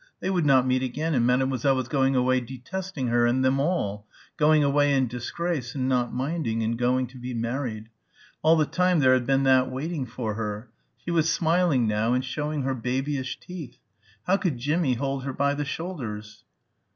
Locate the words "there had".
8.97-9.27